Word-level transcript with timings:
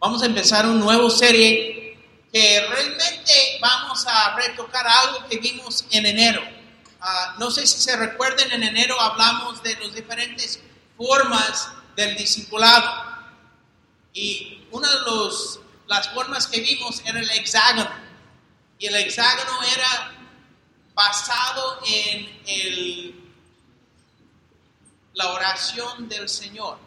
Vamos 0.00 0.22
a 0.22 0.26
empezar 0.26 0.64
una 0.64 0.78
nueva 0.78 1.10
serie 1.10 1.98
que 2.32 2.66
realmente 2.68 3.58
vamos 3.60 4.06
a 4.06 4.36
retocar 4.36 4.86
algo 4.86 5.26
que 5.28 5.38
vimos 5.38 5.84
en 5.90 6.06
enero. 6.06 6.40
Ah, 7.00 7.34
no 7.40 7.50
sé 7.50 7.66
si 7.66 7.80
se 7.80 7.96
recuerden, 7.96 8.52
en 8.52 8.62
enero 8.62 9.00
hablamos 9.00 9.60
de 9.64 9.74
las 9.74 9.92
diferentes 9.92 10.60
formas 10.96 11.68
del 11.96 12.16
discipulado. 12.16 12.88
Y 14.12 14.68
una 14.70 14.88
de 14.88 15.00
los, 15.00 15.60
las 15.88 16.08
formas 16.10 16.46
que 16.46 16.60
vimos 16.60 17.02
era 17.04 17.18
el 17.18 17.30
hexágono. 17.30 17.90
Y 18.78 18.86
el 18.86 18.94
hexágono 18.94 19.62
era 19.64 20.12
basado 20.94 21.80
en 21.84 22.40
el, 22.46 23.32
la 25.14 25.32
oración 25.32 26.08
del 26.08 26.28
Señor, 26.28 26.78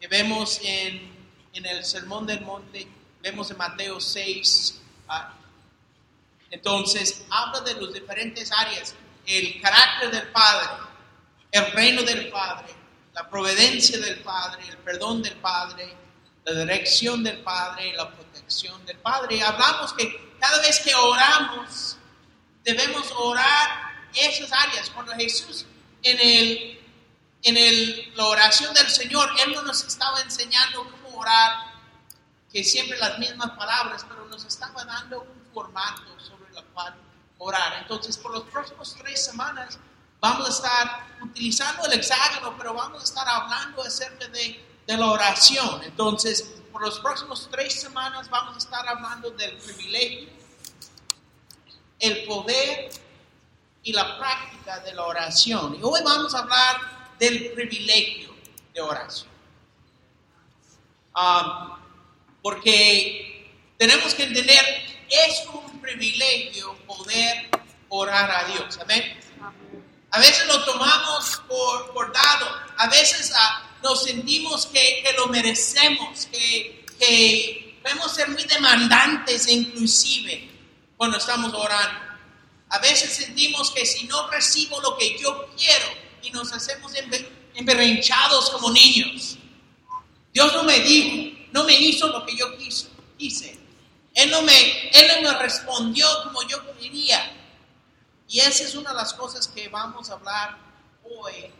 que 0.00 0.06
vemos 0.06 0.60
en, 0.62 1.09
en 1.52 1.66
el 1.66 1.84
Sermón 1.84 2.26
del 2.26 2.40
Monte, 2.42 2.86
vemos 3.22 3.50
en 3.50 3.56
Mateo 3.56 4.00
6. 4.00 4.80
Ah, 5.08 5.34
entonces, 6.50 7.24
habla 7.30 7.60
de 7.60 7.80
las 7.80 7.92
diferentes 7.92 8.50
áreas, 8.52 8.94
el 9.26 9.60
carácter 9.60 10.10
del 10.10 10.28
Padre, 10.28 10.68
el 11.52 11.72
reino 11.72 12.02
del 12.02 12.28
Padre, 12.28 12.68
la 13.14 13.28
providencia 13.28 13.98
del 13.98 14.20
Padre, 14.20 14.68
el 14.68 14.78
perdón 14.78 15.22
del 15.22 15.36
Padre, 15.36 15.94
la 16.44 16.52
dirección 16.60 17.22
del 17.22 17.38
Padre, 17.38 17.92
la 17.96 18.10
protección 18.10 18.84
del 18.86 18.98
Padre. 18.98 19.42
hablamos 19.42 19.92
que 19.92 20.34
cada 20.40 20.60
vez 20.60 20.80
que 20.80 20.94
oramos, 20.94 21.96
debemos 22.64 23.12
orar 23.16 24.08
esas 24.14 24.50
áreas. 24.52 24.90
Cuando 24.90 25.12
Jesús 25.12 25.66
en, 26.02 26.18
el, 26.18 26.80
en 27.42 27.56
el, 27.56 28.12
la 28.16 28.26
oración 28.26 28.72
del 28.74 28.88
Señor, 28.88 29.28
Él 29.44 29.52
no 29.54 29.62
nos 29.62 29.84
estaba 29.84 30.20
enseñando 30.22 30.99
orar, 31.20 31.72
que 32.52 32.64
siempre 32.64 32.98
las 32.98 33.18
mismas 33.18 33.50
palabras, 33.52 34.04
pero 34.08 34.26
nos 34.26 34.44
estaba 34.44 34.84
dando 34.84 35.20
un 35.20 35.52
formato 35.52 36.18
sobre 36.18 36.56
el 36.56 36.64
cual 36.66 36.94
orar. 37.38 37.78
Entonces, 37.82 38.16
por 38.16 38.32
los 38.32 38.44
próximos 38.44 38.96
tres 38.98 39.24
semanas 39.24 39.78
vamos 40.20 40.46
a 40.46 40.50
estar 40.50 41.06
utilizando 41.22 41.86
el 41.86 41.92
hexágono, 41.92 42.56
pero 42.58 42.74
vamos 42.74 43.00
a 43.00 43.04
estar 43.04 43.28
hablando 43.28 43.82
acerca 43.82 44.28
de, 44.28 44.64
de 44.86 44.96
la 44.96 45.10
oración. 45.10 45.82
Entonces, 45.84 46.42
por 46.72 46.82
los 46.82 47.00
próximos 47.00 47.48
tres 47.50 47.80
semanas 47.80 48.28
vamos 48.28 48.54
a 48.56 48.58
estar 48.58 48.86
hablando 48.88 49.30
del 49.30 49.56
privilegio 49.58 50.40
el 52.00 52.24
poder 52.24 52.90
y 53.82 53.92
la 53.92 54.18
práctica 54.18 54.80
de 54.80 54.94
la 54.94 55.04
oración. 55.04 55.76
Y 55.76 55.82
hoy 55.82 56.00
vamos 56.02 56.34
a 56.34 56.40
hablar 56.40 57.16
del 57.18 57.52
privilegio 57.52 58.34
de 58.74 58.80
oración. 58.80 59.28
Um, 61.16 61.76
porque 62.42 63.52
tenemos 63.78 64.14
que 64.14 64.24
entender, 64.24 64.60
es 65.08 65.44
un 65.52 65.80
privilegio 65.80 66.74
poder 66.86 67.50
orar 67.88 68.30
a 68.30 68.44
Dios. 68.44 68.78
Amén. 68.80 69.18
A 70.12 70.18
veces 70.18 70.46
lo 70.46 70.64
tomamos 70.64 71.42
por, 71.48 71.92
por 71.92 72.12
dado, 72.12 72.46
a 72.76 72.88
veces 72.88 73.30
uh, 73.30 73.82
nos 73.82 74.04
sentimos 74.04 74.66
que, 74.66 75.02
que, 75.04 75.12
lo 75.16 75.28
merecemos, 75.28 76.26
que, 76.26 76.84
que 76.98 77.78
podemos 77.82 78.12
ser 78.12 78.28
muy 78.28 78.44
demandantes 78.44 79.48
inclusive 79.48 80.48
cuando 80.96 81.18
estamos 81.18 81.52
orando. 81.54 82.10
A 82.70 82.78
veces 82.78 83.12
sentimos 83.12 83.70
que 83.70 83.84
si 83.84 84.06
no 84.06 84.28
recibo 84.28 84.80
lo 84.80 84.96
que 84.96 85.18
yo 85.18 85.48
quiero 85.56 85.86
y 86.22 86.30
nos 86.30 86.52
hacemos 86.52 86.92
emberrinchados 87.54 88.50
como 88.50 88.70
niños. 88.70 89.36
Dios 90.32 90.52
no 90.54 90.64
me 90.64 90.78
dijo, 90.80 91.38
no 91.52 91.64
me 91.64 91.74
hizo 91.74 92.08
lo 92.08 92.24
que 92.24 92.36
yo 92.36 92.56
quiso, 92.56 92.88
quise. 93.18 93.58
Él 94.14 94.30
no, 94.30 94.42
me, 94.42 94.88
él 94.90 95.22
no 95.22 95.30
me 95.30 95.38
respondió 95.38 96.06
como 96.24 96.42
yo 96.42 96.58
quería. 96.76 97.36
Y 98.28 98.40
esa 98.40 98.64
es 98.64 98.74
una 98.74 98.90
de 98.90 98.96
las 98.96 99.12
cosas 99.14 99.48
que 99.48 99.68
vamos 99.68 100.10
a 100.10 100.14
hablar 100.14 100.56
hoy 101.04 101.50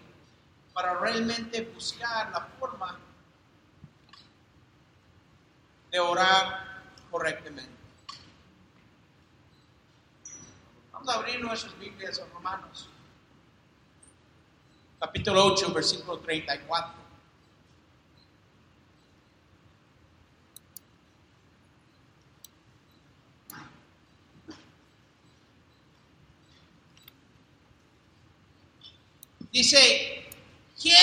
para 0.72 0.94
realmente 0.98 1.62
buscar 1.62 2.30
la 2.30 2.46
forma 2.58 2.98
de 5.90 5.98
orar 5.98 6.82
correctamente. 7.10 7.72
Vamos 10.92 11.08
a 11.08 11.14
abrir 11.14 11.40
nuestras 11.40 11.76
Biblias 11.78 12.18
en 12.18 12.30
Romanos. 12.30 12.88
Capítulo 15.00 15.46
8, 15.46 15.72
versículo 15.72 16.18
34. 16.18 16.99
Dice, 29.52 30.28
¿quién 30.80 30.96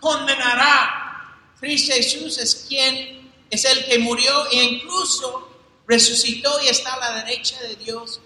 condenará? 0.00 1.32
Cristo 1.58 1.94
Jesús 1.94 2.38
es 2.38 2.66
quien 2.68 3.32
es 3.50 3.64
el 3.64 3.84
que 3.86 3.98
murió 3.98 4.50
e 4.50 4.62
incluso 4.62 5.48
resucitó 5.86 6.60
y 6.62 6.68
está 6.68 6.94
a 6.94 6.98
la 7.00 7.24
derecha 7.24 7.60
de 7.62 7.76
Dios 7.76 8.20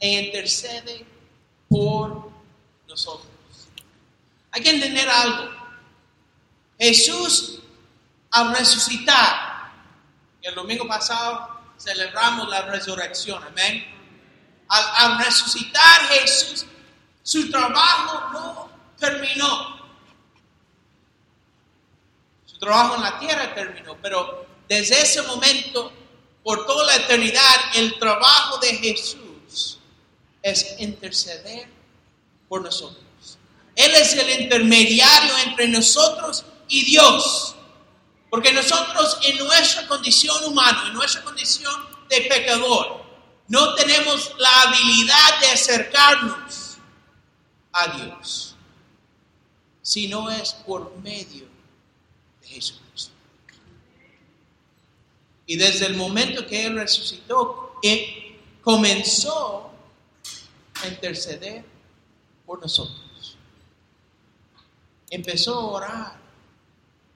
e 0.00 0.08
intercede 0.24 1.04
por 1.68 2.30
nosotros. 2.86 3.28
Hay 4.50 4.62
que 4.62 4.70
entender 4.70 5.08
algo. 5.08 5.50
Jesús 6.78 7.60
al 8.30 8.54
resucitar, 8.54 9.72
el 10.42 10.54
domingo 10.54 10.86
pasado 10.86 11.60
celebramos 11.78 12.48
la 12.48 12.62
resurrección, 12.62 13.42
amén. 13.42 13.84
Al 14.68 15.18
resucitar 15.24 16.08
Jesús, 16.08 16.66
su 17.22 17.50
trabajo 17.50 18.32
no 18.32 18.70
terminó. 18.98 19.78
Trabajo 22.58 22.96
en 22.96 23.02
la 23.02 23.18
tierra 23.18 23.54
terminó, 23.54 23.96
pero 24.02 24.46
desde 24.68 25.00
ese 25.00 25.22
momento, 25.22 25.92
por 26.42 26.66
toda 26.66 26.86
la 26.86 26.96
eternidad, 26.96 27.56
el 27.74 27.98
trabajo 27.98 28.58
de 28.58 28.76
Jesús 28.76 29.78
es 30.42 30.76
interceder 30.78 31.68
por 32.48 32.62
nosotros. 32.62 33.04
Él 33.76 33.92
es 33.94 34.12
el 34.14 34.42
intermediario 34.42 35.38
entre 35.46 35.68
nosotros 35.68 36.44
y 36.68 36.84
Dios. 36.84 37.54
Porque 38.30 38.52
nosotros 38.52 39.18
en 39.22 39.38
nuestra 39.38 39.86
condición 39.86 40.44
humana, 40.44 40.84
en 40.88 40.94
nuestra 40.94 41.22
condición 41.22 41.72
de 42.10 42.22
pecador, 42.22 43.02
no 43.46 43.74
tenemos 43.74 44.32
la 44.36 44.62
habilidad 44.62 45.40
de 45.40 45.46
acercarnos 45.50 46.76
a 47.72 47.86
Dios, 47.96 48.54
si 49.80 50.08
no 50.08 50.30
es 50.30 50.52
por 50.52 50.94
medio 50.98 51.46
Jesucristo. 52.48 53.12
Y 55.46 55.56
desde 55.56 55.86
el 55.86 55.96
momento 55.96 56.46
que 56.46 56.66
Él 56.66 56.74
resucitó, 56.74 57.78
Él 57.82 58.38
comenzó 58.62 59.68
interceder 60.86 61.64
por 62.46 62.60
nosotros. 62.60 63.36
Empezó 65.10 65.54
a 65.54 65.64
orar 65.64 66.18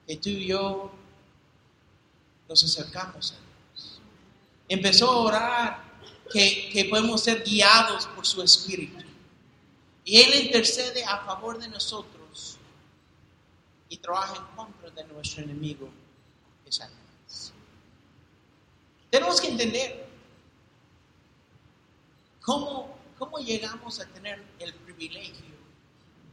que 0.07 0.17
tú 0.17 0.29
y 0.29 0.47
yo 0.47 0.91
nos 2.49 2.63
acercamos 2.63 3.31
a 3.31 3.35
Dios. 3.35 4.01
Empezó 4.67 5.09
a 5.09 5.17
orar 5.17 5.83
que, 6.31 6.69
que 6.71 6.85
podemos 6.85 7.21
ser 7.21 7.43
guiados 7.43 8.07
por 8.07 8.25
su 8.25 8.41
Espíritu. 8.41 9.03
Y 10.03 10.21
Él 10.21 10.45
intercede 10.45 11.03
a 11.05 11.19
favor 11.19 11.59
de 11.59 11.67
nosotros 11.67 12.22
y 13.93 13.97
trabaja 13.97 14.35
en 14.37 14.55
contra 14.55 14.89
de 14.89 15.03
nuestro 15.13 15.43
enemigo, 15.43 15.89
que 16.65 16.71
Tenemos 19.11 19.39
que 19.39 19.47
entender 19.49 20.07
cómo 22.41 23.03
¿Cómo 23.23 23.37
llegamos 23.37 24.01
a 24.01 24.05
tener 24.07 24.43
el 24.59 24.73
privilegio 24.73 25.55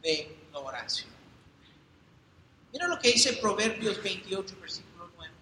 de 0.02 0.36
la 0.52 0.58
oración? 0.58 1.08
Mira 2.72 2.88
lo 2.88 2.98
que 2.98 3.12
dice 3.12 3.34
Proverbios 3.34 4.02
28, 4.02 4.56
versículo 4.60 5.08
9. 5.16 5.32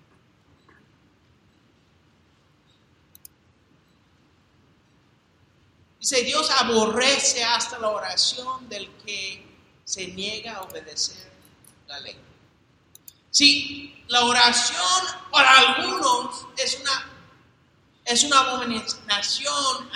Dice, 6.00 6.22
Dios 6.22 6.50
aborrece 6.50 7.42
hasta 7.44 7.78
la 7.78 7.88
oración 7.88 8.68
del 8.68 8.90
que 9.06 9.46
se 9.84 10.08
niega 10.08 10.56
a 10.56 10.62
obedecer 10.64 11.37
la 11.88 11.98
ley. 12.00 12.16
Si 13.30 14.04
la 14.08 14.24
oración 14.24 15.04
para 15.30 15.50
algunos 15.50 16.46
es 16.56 16.78
una, 16.80 17.10
es 18.04 18.24
una 18.24 18.40
abominación 18.40 19.90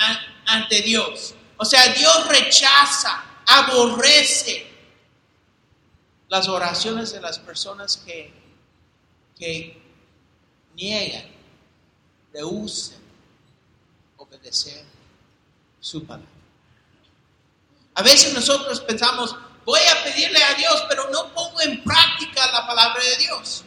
ante 0.46 0.82
Dios. 0.82 1.34
O 1.56 1.64
sea, 1.64 1.92
Dios 1.92 2.28
rechaza, 2.28 3.24
aborrece 3.46 4.66
las 6.28 6.48
oraciones 6.48 7.12
de 7.12 7.20
las 7.20 7.38
personas 7.38 7.98
que, 7.98 8.32
que 9.38 9.82
niegan, 10.74 11.30
rehusen 12.32 12.98
obedecer 14.16 14.84
su 15.80 16.04
palabra. 16.04 16.30
A 17.94 18.02
veces 18.02 18.32
nosotros 18.32 18.80
pensamos, 18.80 19.36
voy 19.64 19.80
a 19.80 20.04
pedirle 20.04 20.42
a 20.42 20.54
Dios, 20.54 20.84
pero 20.88 21.08
no 21.10 21.32
pongo 21.32 21.60
en 21.62 21.82
práctica 21.82 22.50
la 22.52 22.66
palabra 22.66 23.02
de 23.02 23.16
Dios. 23.16 23.64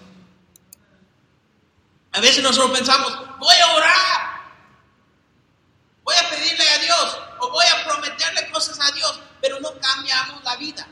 A 2.12 2.22
veces 2.22 2.42
nosotros 2.42 2.78
pensamos, 2.78 3.12
voy 3.40 3.56
a 3.56 3.76
orar, 3.76 4.42
voy 6.04 6.16
a 6.16 6.30
pedirle 6.30 6.68
a 6.70 6.78
Dios 6.80 7.18
o 7.40 7.52
voy 7.52 7.66
a 7.66 7.84
prometerle 7.84 8.50
cosas 8.52 8.80
a 8.80 8.92
Dios, 8.94 9.20
pero 9.42 9.60
no 9.60 9.78
cambiamos 9.80 10.44
la 10.44 10.56
vida. 10.56 10.88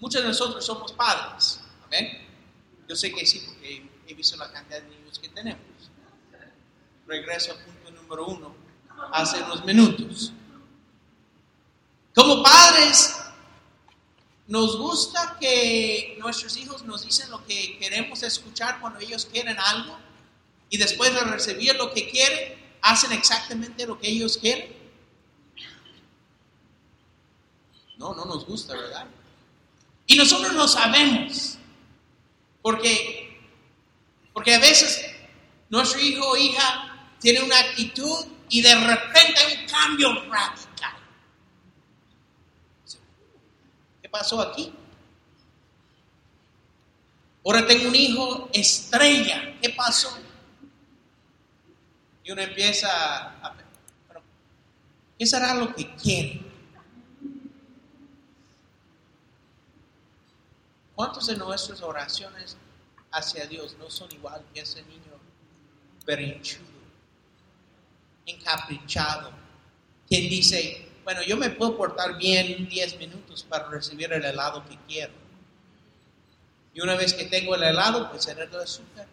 Muchos 0.00 0.22
de 0.22 0.28
nosotros 0.28 0.64
somos 0.64 0.92
padres. 0.92 1.60
Yo 2.88 2.94
sé 2.94 3.12
que 3.12 3.24
sí, 3.26 3.42
porque 3.46 3.88
he 4.06 4.14
visto 4.14 4.36
la 4.36 4.50
cantidad 4.50 4.80
de 4.82 4.88
niños 4.88 5.18
que 5.18 5.28
tenemos. 5.28 5.62
Regreso 7.06 7.52
al 7.52 7.58
punto 7.58 7.90
número 7.90 8.26
uno, 8.26 8.54
hace 9.12 9.42
unos 9.42 9.64
minutos. 9.64 10.32
Como 12.16 12.42
padres, 12.42 13.14
nos 14.46 14.78
gusta 14.78 15.36
que 15.38 16.16
nuestros 16.18 16.56
hijos 16.56 16.82
nos 16.82 17.04
dicen 17.04 17.30
lo 17.30 17.44
que 17.44 17.76
queremos 17.78 18.22
escuchar 18.22 18.80
cuando 18.80 19.00
ellos 19.00 19.28
quieren 19.30 19.58
algo 19.58 19.98
y 20.70 20.78
después 20.78 21.12
de 21.12 21.20
recibir 21.20 21.76
lo 21.76 21.92
que 21.92 22.08
quieren, 22.08 22.58
hacen 22.80 23.12
exactamente 23.12 23.86
lo 23.86 23.98
que 23.98 24.08
ellos 24.08 24.38
quieren. 24.38 24.74
No, 27.98 28.14
no 28.14 28.24
nos 28.24 28.46
gusta, 28.46 28.74
¿verdad? 28.74 29.06
Y 30.06 30.16
nosotros 30.16 30.54
lo 30.54 30.66
sabemos, 30.66 31.58
porque, 32.62 33.42
porque 34.32 34.54
a 34.54 34.58
veces 34.58 35.04
nuestro 35.68 36.00
hijo 36.00 36.30
o 36.30 36.36
hija 36.38 37.12
tiene 37.20 37.42
una 37.42 37.58
actitud 37.58 38.24
y 38.48 38.62
de 38.62 38.74
repente 38.74 39.38
hay 39.38 39.60
un 39.60 39.68
cambio 39.68 40.22
radical. 40.30 40.65
¿Qué 44.06 44.10
pasó 44.10 44.40
aquí? 44.40 44.72
Ahora 47.44 47.66
tengo 47.66 47.88
un 47.88 47.94
hijo 47.96 48.48
estrella. 48.52 49.58
¿Qué 49.60 49.70
pasó? 49.70 50.16
Y 52.22 52.30
uno 52.30 52.40
empieza 52.40 52.88
a... 52.88 53.56
¿Qué 55.18 55.26
será 55.26 55.54
lo 55.54 55.74
que 55.74 55.92
quiere? 55.96 56.40
¿Cuántos 60.94 61.26
de 61.26 61.36
nuestras 61.36 61.82
oraciones 61.82 62.56
hacia 63.10 63.44
Dios 63.46 63.74
no 63.76 63.90
son 63.90 64.12
igual 64.12 64.40
que 64.54 64.60
ese 64.60 64.84
niño 64.84 65.18
berrinchudo, 66.06 66.64
encaprichado, 68.24 69.32
quien 70.08 70.30
dice, 70.30 70.85
bueno, 71.06 71.22
yo 71.22 71.36
me 71.36 71.50
puedo 71.50 71.76
portar 71.76 72.18
bien 72.18 72.68
10 72.68 72.98
minutos 72.98 73.44
para 73.48 73.68
recibir 73.68 74.12
el 74.12 74.24
helado 74.24 74.66
que 74.68 74.76
quiero. 74.88 75.12
Y 76.74 76.80
una 76.80 76.96
vez 76.96 77.14
que 77.14 77.26
tengo 77.26 77.54
el 77.54 77.62
helado, 77.62 78.10
pues 78.10 78.26
era 78.26 78.42
el 78.42 78.52
azúcar. 78.56 79.06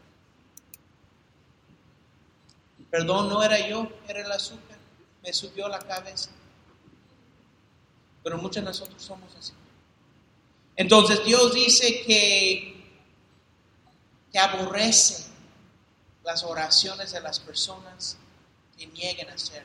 Perdón, 2.89 3.29
no 3.29 3.43
era 3.43 3.67
yo, 3.67 3.87
era 4.07 4.21
el 4.21 4.31
azúcar. 4.31 4.79
Me 5.21 5.31
subió 5.33 5.67
la 5.67 5.77
cabeza. 5.77 6.31
Pero 8.23 8.39
muchos 8.39 8.55
de 8.55 8.69
nosotros 8.69 8.99
somos 8.99 9.31
así. 9.35 9.53
Entonces 10.75 11.23
Dios 11.23 11.53
dice 11.53 12.01
que, 12.01 12.91
que 14.31 14.39
aborrece 14.39 15.25
las 16.23 16.43
oraciones 16.43 17.11
de 17.11 17.21
las 17.21 17.39
personas 17.39 18.17
que 18.75 18.87
nieguen 18.87 19.29
a 19.29 19.33
hacer 19.33 19.63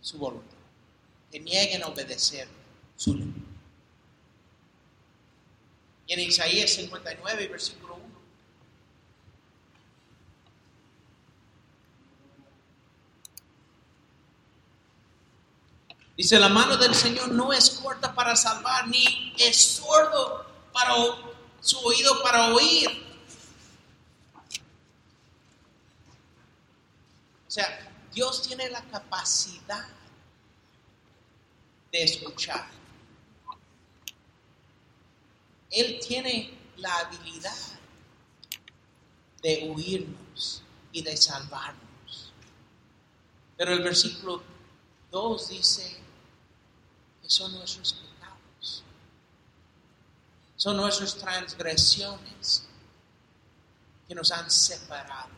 su 0.00 0.18
voluntad, 0.18 0.56
que 1.32 1.40
nieguen 1.40 1.82
a 1.82 1.86
obedecer 1.86 2.46
su 2.94 3.14
ley. 3.14 3.32
Y 6.06 6.12
en 6.12 6.20
Isaías 6.20 6.70
59, 6.72 7.48
versículo 7.48 7.94
1. 7.94 8.04
Dice, 16.18 16.38
la 16.38 16.50
mano 16.50 16.76
del 16.76 16.94
Señor 16.94 17.32
no 17.32 17.50
es 17.54 17.70
corta 17.70 18.14
para 18.14 18.36
salvar, 18.36 18.88
ni 18.88 19.34
es 19.38 19.56
sordo 19.56 20.44
para 20.70 20.92
su 21.60 21.78
oído 21.78 22.22
para 22.22 22.52
oír. 22.54 22.90
O 27.48 27.50
sea, 27.50 27.90
Dios 28.12 28.42
tiene 28.42 28.68
la 28.68 28.82
capacidad 28.82 29.88
de 31.92 32.02
escuchar. 32.02 32.66
Él 35.70 36.00
tiene 36.06 36.58
la 36.78 36.94
habilidad 36.98 37.56
de 39.42 39.70
oírnos 39.70 40.62
y 40.92 41.02
de 41.02 41.16
salvarnos. 41.16 42.32
Pero 43.56 43.72
el 43.72 43.82
versículo 43.82 44.42
2 45.10 45.48
dice, 45.48 46.02
son 47.32 47.52
nuestros 47.52 47.94
pecados, 47.94 48.84
son 50.56 50.76
nuestras 50.76 51.16
transgresiones 51.16 52.64
que 54.06 54.14
nos 54.14 54.30
han 54.32 54.50
separado 54.50 55.30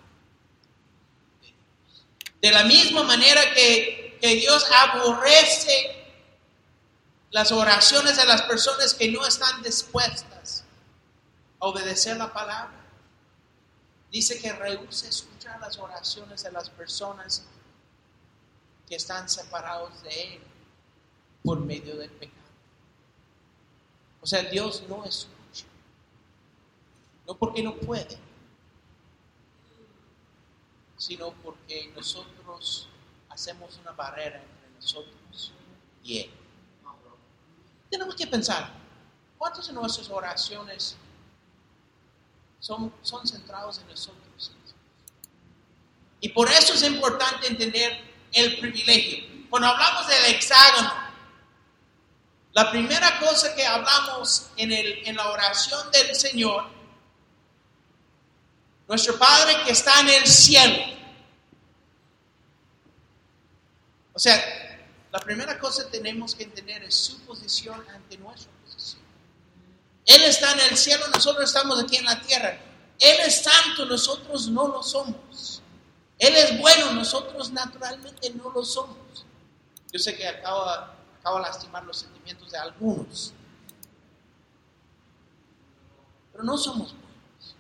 de 1.41 1.47
Dios. 1.47 2.05
De 2.43 2.51
la 2.51 2.65
misma 2.65 3.05
manera 3.05 3.55
que, 3.55 4.19
que 4.21 4.35
Dios 4.35 4.67
aborrece 4.73 5.94
las 7.35 7.51
oraciones 7.51 8.17
de 8.17 8.27
las 8.27 8.43
personas 8.43 8.95
que 8.95 9.11
no 9.11 9.27
están 9.27 9.61
dispuestas 9.61 10.63
a 11.59 11.67
obedecer 11.67 12.17
la 12.17 12.33
palabra. 12.33 12.81
Dice 14.13 14.41
que 14.41 14.53
rehúsa 14.53 15.09
escuchar 15.09 15.59
las 15.59 15.77
oraciones 15.77 16.45
de 16.45 16.53
las 16.53 16.71
personas 16.71 17.45
que 18.87 18.95
están 18.95 19.29
separados 19.29 20.01
de 20.05 20.35
Él 20.35 20.41
por 21.43 21.59
medio 21.59 21.97
del 21.97 22.11
pecado. 22.11 22.39
O 24.21 24.27
sea, 24.29 24.45
Dios 24.45 24.85
no 24.89 25.05
escucha. 25.05 25.67
No 27.27 27.37
porque 27.37 27.65
no 27.65 27.75
puede, 27.75 28.17
sino 30.97 31.33
porque 31.43 31.93
nosotros 31.97 32.89
hacemos 33.29 33.77
una 33.79 33.91
barrera 33.91 34.41
entre 34.41 34.71
nosotros 34.77 35.53
y 36.05 36.21
Él. 36.21 36.44
Tenemos 37.95 38.17
que 38.17 38.27
pensar, 38.27 38.73
¿cuántas 39.39 39.69
de 39.69 39.73
nuestras 39.73 40.11
oraciones 40.11 40.97
son, 42.59 42.93
son 43.03 43.25
centrados 43.25 43.79
en 43.79 43.87
nosotros? 43.87 44.53
Y 46.21 46.29
por 46.31 46.51
eso 46.51 46.75
es 46.75 46.83
importante 46.83 47.47
entender 47.47 48.03
el 48.33 48.59
privilegio. 48.59 49.47
Cuando 49.49 49.69
hablamos 49.69 50.09
del 50.09 50.35
hexágono, 50.35 50.93
la 52.53 52.69
primera 52.73 53.21
cosa 53.21 53.55
que 53.55 53.65
hablamos 53.65 54.51
en, 54.57 54.73
el, 54.73 55.07
en 55.07 55.15
la 55.15 55.31
oración 55.31 55.89
del 55.93 56.17
Señor, 56.17 56.65
nuestro 58.89 59.17
Padre 59.17 59.63
que 59.65 59.71
está 59.71 60.01
en 60.01 60.09
el 60.09 60.27
cielo. 60.27 60.83
O 64.15 64.19
sea, 64.19 64.64
la 65.15 65.21
primera 65.21 65.57
cosa 65.61 65.85
que 65.85 65.99
tenemos 65.99 66.35
que 66.35 66.43
entender 66.43 66.83
es 66.83 66.97
su 66.97 67.21
posición 67.21 67.81
ante 67.89 68.19
nuestra 68.19 68.51
posición. 68.65 69.01
Él 70.07 70.23
está 70.25 70.51
en 70.55 70.73
el 70.73 70.77
cielo, 70.77 71.07
nosotros 71.15 71.45
estamos 71.45 71.81
aquí 71.81 71.99
en 71.99 72.05
la 72.05 72.21
tierra. 72.21 72.59
Él 72.99 73.17
es 73.25 73.43
santo, 73.43 73.87
nosotros 73.87 74.49
no 74.49 74.67
lo 74.67 74.83
somos. 74.83 75.63
Él 76.19 76.35
es 76.35 76.59
bueno, 76.59 76.95
nosotros 76.95 77.53
naturalmente 77.53 78.29
no 78.31 78.51
lo 78.51 78.65
somos. 78.65 79.25
Yo 79.93 80.01
sé 80.01 80.17
que 80.17 80.27
acaba 80.27 80.97
de 81.23 81.41
lastimar 81.43 81.85
los 81.85 81.99
sentimientos 81.99 82.51
de 82.51 82.59
algunos. 82.59 83.33
Pero 86.33 86.43
no 86.43 86.59
somos 86.59 86.93
buenos. 86.93 87.57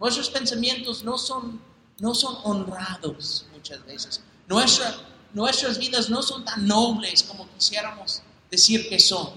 Nuestros 0.00 0.30
pensamientos 0.30 1.04
no 1.04 1.16
son, 1.16 1.62
no 2.00 2.12
son 2.12 2.38
honrados 2.42 3.46
muchas 3.52 3.86
veces. 3.86 4.20
Nuestra, 4.48 4.96
nuestras 5.32 5.78
vidas 5.78 6.08
no 6.08 6.22
son 6.22 6.44
tan 6.44 6.66
nobles 6.66 7.22
como 7.22 7.48
quisiéramos 7.54 8.22
decir 8.50 8.88
que 8.88 8.98
son. 8.98 9.32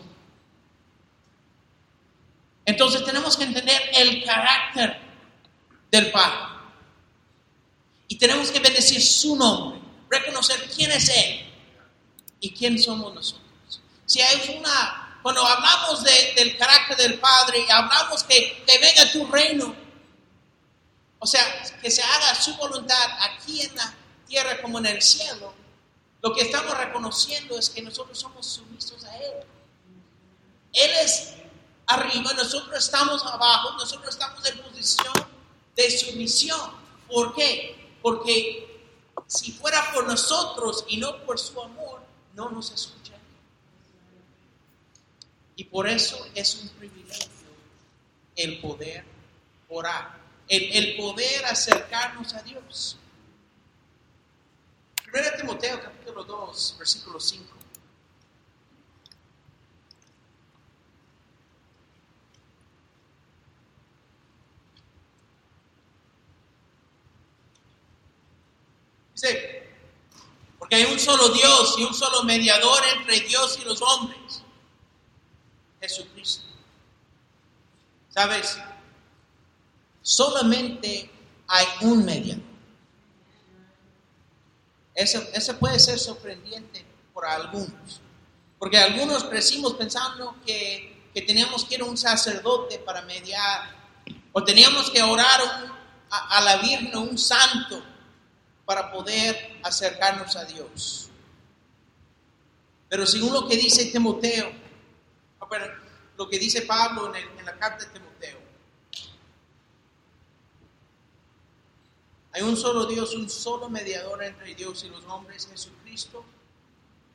Entonces 2.65 3.03
tenemos 3.03 3.36
que 3.36 3.43
entender 3.43 3.81
el 3.93 4.24
carácter 4.24 5.00
del 5.91 6.12
Padre. 6.12 6.51
Y 8.07 8.17
tenemos 8.17 8.51
que 8.51 8.60
bendecir 8.60 9.01
su 9.01 9.36
nombre, 9.36 9.79
reconocer 10.10 10.69
quién 10.75 10.91
es 10.91 11.10
Él 11.10 11.45
y 12.39 12.51
quién 12.53 12.77
somos 12.81 13.13
nosotros. 13.13 13.81
Si 14.05 14.21
hay 14.21 14.57
una, 14.57 15.19
cuando 15.21 15.45
hablamos 15.45 16.03
del 16.03 16.57
carácter 16.57 16.98
del 16.98 17.19
Padre 17.19 17.65
y 17.67 17.71
hablamos 17.71 18.24
que, 18.24 18.63
que 18.67 18.77
venga 18.79 19.12
tu 19.12 19.25
reino, 19.27 19.74
o 21.19 21.25
sea, 21.27 21.41
que 21.81 21.91
se 21.91 22.01
haga 22.01 22.36
su 22.36 22.55
voluntad 22.55 23.10
aquí 23.19 23.62
en 23.62 23.75
la 23.75 23.93
tierra 24.27 24.62
como 24.62 24.79
en 24.79 24.88
el 24.88 25.01
cielo, 25.01 25.53
lo 26.21 26.33
que 26.33 26.41
estamos 26.41 26.77
reconociendo 26.77 27.57
es 27.57 27.69
que 27.69 27.81
nosotros 27.81 28.19
somos 28.19 28.45
sumisos 28.45 29.03
a 29.05 29.17
Él. 29.17 29.33
Él 30.73 30.91
es 31.03 31.33
arriba, 31.87 32.31
nosotros 32.33 32.77
estamos 32.77 33.25
abajo, 33.25 33.73
nosotros 33.73 34.09
estamos 34.09 34.47
en 34.47 34.61
posición 34.61 35.13
de 35.75 35.89
sumisión. 35.89 36.71
¿Por 37.09 37.33
qué? 37.33 37.91
Porque 38.01 38.83
si 39.27 39.51
fuera 39.51 39.91
por 39.93 40.07
nosotros 40.07 40.85
y 40.87 40.97
no 40.97 41.23
por 41.25 41.39
su 41.39 41.59
amor, 41.61 42.01
no 42.35 42.49
nos 42.49 42.71
escucha. 42.71 43.13
Y 45.55 45.63
por 45.65 45.87
eso 45.87 46.17
es 46.35 46.55
un 46.55 46.69
privilegio 46.69 47.29
el 48.35 48.61
poder 48.61 49.03
orar, 49.69 50.19
el, 50.47 50.71
el 50.71 50.97
poder 50.97 51.45
acercarnos 51.45 52.33
a 52.33 52.41
Dios. 52.43 52.97
1 55.13 55.37
Timoteo 55.37 55.81
capítulo 55.81 56.23
2, 56.23 56.75
versículo 56.79 57.19
5. 57.19 57.43
Dice, 69.13 69.69
porque 70.57 70.75
hay 70.77 70.85
un 70.85 70.97
solo 70.97 71.27
Dios 71.29 71.75
y 71.77 71.83
un 71.83 71.93
solo 71.93 72.23
mediador 72.23 72.81
entre 72.95 73.19
Dios 73.19 73.59
y 73.61 73.65
los 73.65 73.81
hombres, 73.81 74.41
Jesucristo. 75.81 76.45
¿Sabes? 78.09 78.57
Solamente 80.01 81.09
hay 81.47 81.67
un 81.81 82.05
mediador. 82.05 82.50
Eso, 84.93 85.57
puede 85.57 85.79
ser 85.79 86.00
sorprendente 86.00 86.86
por 87.13 87.25
algunos. 87.25 88.01
Porque 88.60 88.77
algunos 88.77 89.24
crecimos 89.24 89.74
pensando 89.74 90.36
que, 90.45 91.10
que 91.13 91.21
teníamos 91.21 91.65
que 91.65 91.75
ir 91.75 91.81
a 91.81 91.86
un 91.86 91.98
sacerdote 91.98 92.79
para 92.79 93.01
mediar. 93.03 93.75
O 94.33 94.43
teníamos 94.43 94.89
que 94.89 95.01
orar 95.01 95.41
a, 96.10 96.38
a 96.38 96.41
la 96.41 96.57
Virgen 96.57 96.95
o 96.95 97.01
un 97.01 97.17
santo 97.17 97.83
para 98.65 98.91
poder 98.91 99.60
acercarnos 99.63 100.36
a 100.36 100.45
Dios. 100.45 101.10
Pero 102.88 103.05
según 103.07 103.33
lo 103.33 103.48
que 103.48 103.55
dice 103.55 103.86
Timoteo, 103.86 104.51
lo 106.17 106.29
que 106.29 106.38
dice 106.38 106.63
Pablo 106.63 107.13
en, 107.15 107.39
en 107.39 107.45
la 107.45 107.57
carta 107.57 107.86
de 107.86 107.91
Timoteo, 107.91 108.38
hay 112.33 112.41
un 112.43 112.55
solo 112.55 112.85
Dios, 112.85 113.13
un 113.13 113.29
solo 113.29 113.69
mediador 113.69 114.23
entre 114.23 114.55
Dios 114.55 114.83
y 114.83 114.89
los 114.89 115.03
hombres, 115.05 115.47
Jesucristo, 115.47 116.23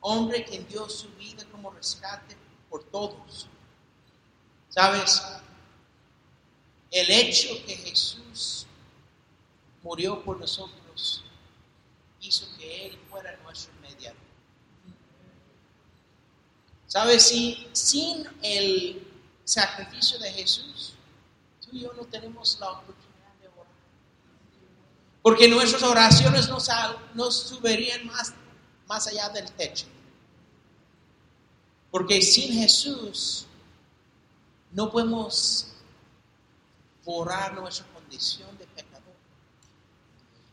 hombre 0.01 0.45
que 0.45 0.59
dio 0.59 0.87
su 0.89 1.09
vida 1.15 1.43
como 1.51 1.71
rescate 1.71 2.35
por 2.69 2.83
todos. 2.83 3.47
¿Sabes? 4.69 5.21
El 6.91 7.09
hecho 7.09 7.49
que 7.65 7.75
Jesús 7.75 8.67
murió 9.81 10.23
por 10.23 10.39
nosotros 10.39 11.23
hizo 12.21 12.45
que 12.57 12.87
Él 12.87 12.99
fuera 13.09 13.35
nuestro 13.43 13.73
mediador. 13.81 14.17
¿Sabes? 16.87 17.23
Si, 17.23 17.67
sin 17.73 18.27
el 18.41 19.07
sacrificio 19.43 20.19
de 20.19 20.31
Jesús, 20.31 20.93
tú 21.61 21.69
y 21.71 21.81
yo 21.81 21.93
no 21.93 22.05
tenemos 22.05 22.57
la 22.59 22.71
oportunidad. 22.71 23.06
Porque 25.27 25.49
nuestras 25.49 25.83
oraciones 25.83 26.47
nos, 26.47 26.69
nos 27.13 27.37
subirían 27.49 28.07
más, 28.07 28.31
más 28.87 29.07
allá 29.07 29.27
del 29.27 29.51
techo. 29.51 29.85
Porque 31.91 32.21
sin 32.21 32.53
Jesús 32.53 33.45
no 34.71 34.89
podemos 34.89 35.67
borrar 37.03 37.55
nuestra 37.55 37.85
condición 37.87 38.57
de 38.57 38.67
pecador. 38.67 39.17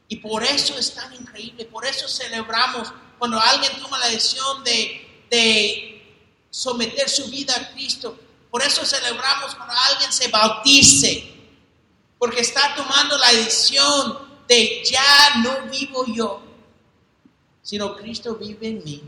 Y 0.09 0.17
por 0.17 0.43
eso 0.43 0.77
es 0.77 0.93
tan 0.93 1.15
increíble, 1.15 1.67
por 1.67 1.87
eso 1.87 2.09
celebramos 2.09 2.93
cuando 3.17 3.39
alguien 3.39 3.81
toma 3.81 3.97
la 4.01 4.09
decisión 4.09 4.65
de, 4.65 5.25
de 5.31 6.27
someter 6.51 7.09
su 7.09 7.31
vida 7.31 7.55
a 7.55 7.71
Cristo. 7.71 8.19
Por 8.51 8.61
eso 8.61 8.85
celebramos 8.85 9.55
cuando 9.55 9.73
alguien 9.93 10.13
se 10.13 10.27
bautice, 10.27 11.33
porque 12.19 12.41
está 12.41 12.75
tomando 12.75 13.17
la 13.17 13.31
decisión 13.35 14.24
de 14.49 14.83
ya 14.85 15.43
no 15.43 15.71
vivo 15.71 16.05
yo, 16.07 16.43
sino 17.63 17.97
Cristo 17.97 18.37
vive 18.37 18.69
en 18.69 18.85
mí. 18.85 19.03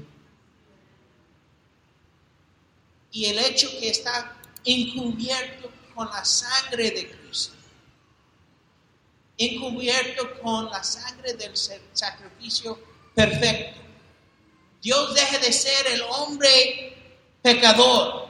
Y 3.13 3.27
el 3.27 3.39
hecho 3.39 3.69
que 3.79 3.91
está 3.91 4.37
encubierto 4.65 5.71
con 5.95 6.09
la 6.09 6.25
sangre 6.25 6.91
de 6.91 7.11
Cristo 7.11 7.57
encubierto 9.39 10.41
con 10.41 10.67
la 10.67 10.83
sangre 10.83 11.35
del 11.35 11.53
sacrificio 11.57 12.79
perfecto. 13.15 13.81
Dios 14.81 15.15
deje 15.15 15.39
de 15.39 15.53
ser 15.53 15.87
el 15.89 16.03
hombre 16.03 16.97
pecador, 17.43 18.29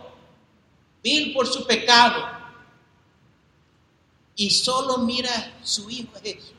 vil 1.02 1.32
por 1.32 1.46
su 1.46 1.66
pecado, 1.66 2.34
y 4.34 4.50
solo 4.50 4.98
mira 4.98 5.58
su 5.62 5.88
Hijo 5.88 6.12
Jesús, 6.22 6.54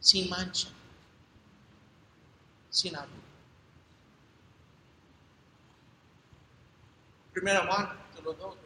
sin 0.00 0.28
mancha, 0.30 0.68
sin 2.70 2.96
algo. 2.96 3.14
Primera 7.32 7.66
Juan, 7.66 7.88
capítulo 7.88 8.32
2, 8.32 8.56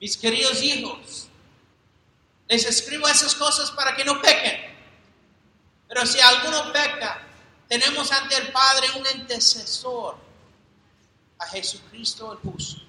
Mis 0.00 0.16
queridos 0.16 0.60
hijos, 0.64 1.28
les 2.48 2.64
escribo 2.66 3.06
esas 3.06 3.36
cosas 3.36 3.70
para 3.70 3.94
que 3.94 4.04
no 4.04 4.20
pequen. 4.20 4.71
Pero 5.92 6.06
si 6.06 6.18
alguno 6.20 6.72
peca, 6.72 7.20
tenemos 7.68 8.10
ante 8.12 8.34
el 8.38 8.50
Padre 8.50 8.86
un 8.96 9.20
intercesor, 9.20 10.16
a 11.38 11.46
Jesucristo 11.48 12.32
el 12.32 12.38
justo. 12.38 12.80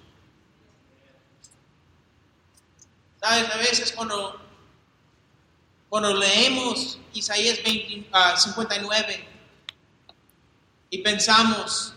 Sabes, 3.20 3.50
a 3.50 3.58
veces 3.58 3.92
cuando, 3.92 4.40
cuando 5.90 6.14
leemos 6.14 6.98
Isaías 7.12 7.58
59 7.58 8.08
ah, 8.14 8.36
y 10.90 10.98
pensamos, 11.00 11.94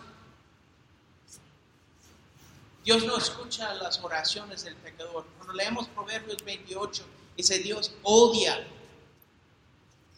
Dios 2.84 3.04
no 3.04 3.16
escucha 3.16 3.75
las 3.75 4.02
oraciones 4.02 4.64
del 4.64 4.75
pecador. 4.75 5.25
Cuando 5.36 5.54
leemos 5.54 5.86
Proverbios 5.88 6.44
28, 6.44 7.06
dice 7.36 7.60
Dios 7.60 7.92
odia 8.02 8.66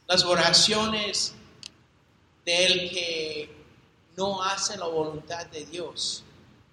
las 0.09 0.25
oraciones 0.25 1.35
del 2.45 2.91
que 2.91 3.55
no 4.17 4.43
hace 4.43 4.77
la 4.77 4.87
voluntad 4.87 5.47
de 5.47 5.65
Dios. 5.67 6.25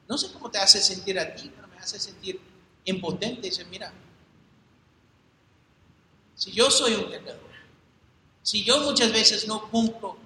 No 0.08 0.18
sé 0.18 0.32
cómo 0.32 0.50
te 0.50 0.58
hace 0.58 0.82
sentir 0.82 1.20
a 1.20 1.36
ti, 1.36 1.52
pero 1.54 1.68
me 1.68 1.78
hace 1.78 2.00
sentir 2.00 2.40
impotente. 2.86 3.42
Dice, 3.42 3.66
mira, 3.66 3.94
si 6.36 6.52
yo 6.52 6.72
soy 6.72 6.96
un 6.96 7.12
pecador, 7.12 7.40
si 8.42 8.64
yo 8.64 8.80
muchas 8.82 9.12
veces 9.12 9.48
no 9.48 9.70
cumplo 9.70 10.18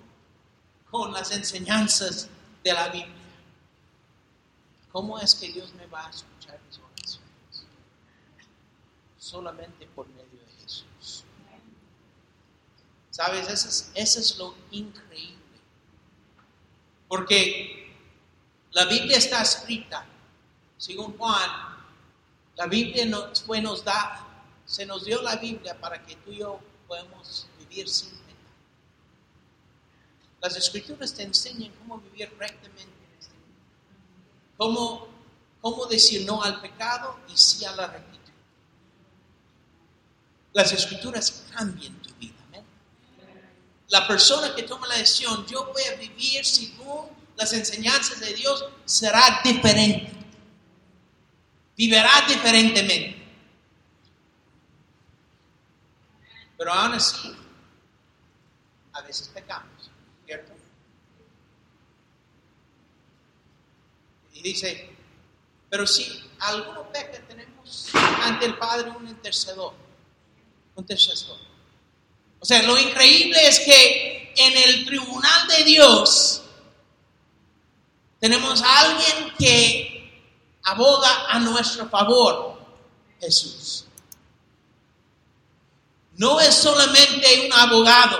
con 0.90 1.12
las 1.12 1.32
enseñanzas 1.32 2.30
de 2.64 2.74
la 2.74 2.88
Biblia, 2.90 3.20
¿Cómo 4.92 5.20
es 5.20 5.36
que 5.36 5.52
Dios 5.52 5.74
me 5.76 5.86
va 5.86 6.08
a 6.08 6.10
escuchar 6.10 6.60
mis 6.68 6.80
oraciones? 6.80 7.68
Solamente 9.18 9.86
por 9.88 10.08
medio 10.10 10.40
de. 10.40 10.49
¿Sabes? 13.20 13.50
Eso 13.96 14.20
es, 14.22 14.38
lo 14.38 14.56
increíble. 14.72 15.36
Porque 17.10 17.94
la 18.72 18.86
Biblia 18.86 19.18
está 19.18 19.42
escrita, 19.42 20.06
según 20.78 21.18
Juan, 21.18 21.50
la 22.56 22.68
Biblia 22.68 23.06
fue 23.46 23.60
nos 23.60 23.84
da, 23.84 24.26
se 24.66 24.86
nos 24.86 25.04
dio 25.04 25.22
la 25.22 25.36
Biblia 25.36 25.78
para 25.78 26.02
que 26.02 26.16
tú 26.16 26.32
y 26.32 26.38
yo 26.38 26.62
podamos 26.88 27.46
vivir 27.60 27.90
sin 27.90 28.12
pecado. 28.12 28.56
Las 30.42 30.56
escrituras 30.56 31.14
te 31.14 31.24
enseñan 31.24 31.74
cómo 31.74 32.00
vivir 32.00 32.34
rectamente 32.40 32.88
cómo, 34.56 35.10
cómo 35.60 35.88
decir 35.88 36.26
no 36.26 36.42
al 36.42 36.62
pecado 36.62 37.20
y 37.28 37.36
sí 37.36 37.66
a 37.66 37.76
la 37.76 37.88
rectitud. 37.88 38.32
las 40.54 40.72
escrituras 40.72 41.48
cambien 41.54 42.02
tu 42.02 42.14
vida. 42.16 42.39
La 43.90 44.08
persona 44.08 44.54
que 44.56 44.64
toma 44.64 44.88
la 44.88 44.98
decisión, 44.98 45.46
yo 45.48 45.66
voy 45.74 45.84
a 45.84 45.96
vivir 45.96 46.46
según 46.46 47.08
las 47.36 47.52
enseñanzas 47.54 48.20
de 48.20 48.34
Dios, 48.34 48.66
será 48.86 49.42
diferente. 49.44 50.12
Vivirá 51.76 52.26
diferentemente. 52.28 53.18
Pero 56.58 56.74
aún 56.74 56.94
así, 56.94 57.36
a 58.94 59.02
veces 59.02 59.30
pecamos, 59.30 59.90
¿cierto? 60.26 60.54
Y 64.34 64.42
dice, 64.42 64.90
pero 65.70 65.88
si 65.88 66.30
alguno 66.40 66.92
peca, 66.92 67.26
tenemos 67.28 67.90
ante 68.22 68.46
el 68.46 68.58
Padre 68.58 68.92
un 68.92 69.08
intercedor, 69.08 69.74
un 70.76 70.84
intercesor. 70.84 71.38
O 72.40 72.46
sea, 72.46 72.64
lo 72.64 72.78
increíble 72.78 73.48
es 73.48 73.60
que 73.60 74.34
en 74.36 74.58
el 74.58 74.86
tribunal 74.86 75.48
de 75.48 75.64
Dios 75.64 76.44
tenemos 78.20 78.62
a 78.62 78.80
alguien 78.80 79.34
que 79.38 80.30
aboga 80.64 81.28
a 81.30 81.40
nuestro 81.40 81.90
favor, 81.90 82.62
Jesús. 83.20 83.86
No 86.16 86.40
es 86.40 86.54
solamente 86.54 87.46
un 87.46 87.54
abogado. 87.54 88.18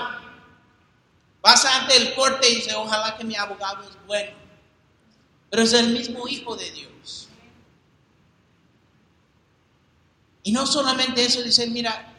Vas 1.42 1.64
ante 1.64 1.96
el 1.96 2.14
corte 2.14 2.48
y 2.50 2.56
dices, 2.56 2.74
ojalá 2.74 3.16
que 3.16 3.24
mi 3.24 3.36
abogado 3.36 3.82
es 3.84 4.06
bueno. 4.06 4.32
Pero 5.50 5.62
es 5.62 5.72
el 5.72 5.88
mismo 5.88 6.28
Hijo 6.28 6.56
de 6.56 6.70
Dios. 6.70 7.28
Y 10.42 10.52
no 10.52 10.66
solamente 10.66 11.24
eso, 11.24 11.42
dice, 11.42 11.66
mira, 11.66 12.14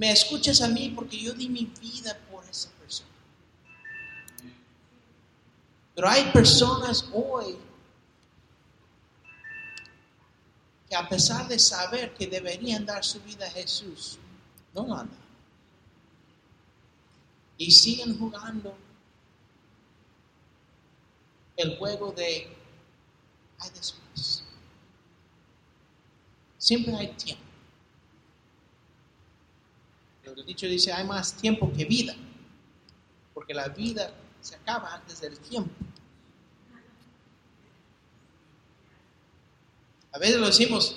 me 0.00 0.10
escuchas 0.10 0.62
a 0.62 0.68
mí 0.68 0.88
porque 0.96 1.20
yo 1.20 1.34
di 1.34 1.46
mi 1.46 1.66
vida 1.66 2.18
por 2.30 2.42
esa 2.46 2.70
persona. 2.70 3.10
Pero 5.94 6.08
hay 6.08 6.32
personas 6.32 7.04
hoy 7.12 7.58
que 10.88 10.96
a 10.96 11.06
pesar 11.06 11.46
de 11.48 11.58
saber 11.58 12.14
que 12.14 12.26
deberían 12.26 12.86
dar 12.86 13.04
su 13.04 13.20
vida 13.20 13.46
a 13.46 13.50
Jesús, 13.50 14.18
no 14.72 14.96
han 14.96 15.10
Y 17.58 17.70
siguen 17.70 18.18
jugando 18.18 18.74
el 21.58 21.76
juego 21.76 22.10
de 22.12 22.56
hay 23.58 23.70
después. 23.74 24.44
Siempre 26.56 26.96
hay 26.96 27.08
tiempo. 27.08 27.49
El 30.36 30.46
dicho 30.46 30.66
dice, 30.66 30.92
hay 30.92 31.04
más 31.04 31.34
tiempo 31.34 31.72
que 31.72 31.84
vida, 31.84 32.14
porque 33.34 33.54
la 33.54 33.68
vida 33.68 34.12
se 34.40 34.54
acaba 34.56 34.94
antes 34.94 35.20
del 35.20 35.38
tiempo. 35.38 35.70
A 40.12 40.18
veces 40.18 40.36
lo 40.36 40.46
decimos, 40.46 40.96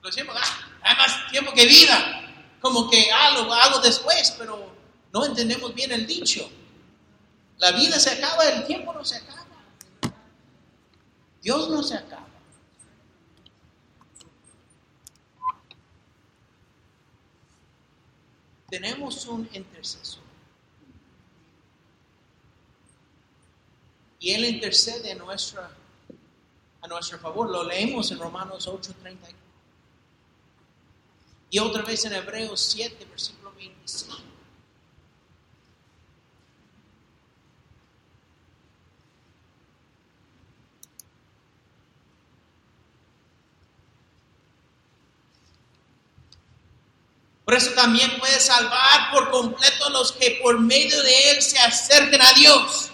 lo 0.00 0.08
decimos, 0.08 0.36
ah, 0.38 0.78
hay 0.82 0.96
más 0.96 1.30
tiempo 1.30 1.52
que 1.52 1.66
vida 1.66 2.22
como 2.60 2.88
que 2.88 3.10
ah, 3.12 3.30
lo 3.34 3.52
hago 3.52 3.80
después, 3.80 4.34
pero 4.38 4.72
no 5.12 5.24
entendemos 5.26 5.74
bien 5.74 5.92
el 5.92 6.06
dicho. 6.06 6.48
La 7.58 7.72
vida 7.72 7.98
se 7.98 8.10
acaba, 8.10 8.44
el 8.44 8.64
tiempo 8.64 8.94
no 8.94 9.04
se 9.04 9.16
acaba. 9.16 9.46
Dios 11.42 11.68
no 11.68 11.82
se 11.82 11.96
acaba. 11.96 12.31
Tenemos 18.72 19.26
un 19.26 19.46
intercesor. 19.52 20.22
Y 24.18 24.30
Él 24.30 24.46
intercede 24.46 25.12
a, 25.12 25.14
nuestra, 25.14 25.70
a 26.80 26.88
nuestro 26.88 27.18
favor. 27.18 27.50
Lo 27.50 27.64
leemos 27.64 28.10
en 28.12 28.18
Romanos 28.18 28.66
8:34. 28.66 29.34
Y 31.50 31.58
otra 31.58 31.82
vez 31.82 32.02
en 32.06 32.14
Hebreos 32.14 32.62
7, 32.62 33.04
versículo 33.10 33.52
25. 33.52 34.31
Por 47.52 47.60
eso 47.60 47.72
también 47.72 48.18
puede 48.18 48.40
salvar 48.40 49.10
por 49.10 49.30
completo 49.30 49.84
a 49.84 49.90
los 49.90 50.12
que 50.12 50.40
por 50.42 50.58
medio 50.58 51.02
de 51.02 51.32
Él 51.32 51.42
se 51.42 51.58
acerquen 51.58 52.22
a 52.22 52.32
Dios, 52.32 52.90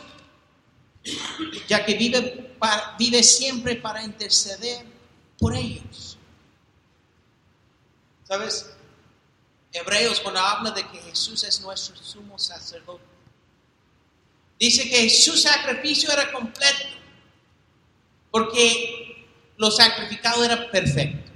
ya 1.68 1.84
que 1.84 1.94
vive, 1.94 2.56
vive 2.98 3.22
siempre 3.22 3.76
para 3.76 4.02
interceder 4.02 4.84
por 5.38 5.54
ellos. 5.54 6.18
¿Sabes? 8.24 8.68
Hebreos 9.72 10.18
cuando 10.18 10.40
habla 10.40 10.72
de 10.72 10.84
que 10.88 10.98
Jesús 11.02 11.44
es 11.44 11.60
nuestro 11.60 11.96
sumo 12.02 12.36
sacerdote, 12.36 13.04
dice 14.58 14.90
que 14.90 15.08
su 15.08 15.36
sacrificio 15.36 16.10
era 16.10 16.32
completo, 16.32 16.96
porque 18.32 19.24
lo 19.56 19.70
sacrificado 19.70 20.42
era 20.42 20.68
perfecto. 20.68 21.27